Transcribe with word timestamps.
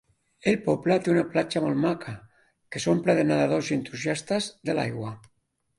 El 0.51 0.55
poble 0.61 0.95
té 1.07 1.11
una 1.15 1.25
platja 1.35 1.61
molt 1.65 1.81
maca 1.85 2.15
que 2.75 2.83
s'omple 2.87 3.19
de 3.21 3.29
nedadors 3.29 3.71
i 3.75 3.79
entusiastes 3.81 4.53
de 4.71 4.79
l'aigua. 4.81 5.19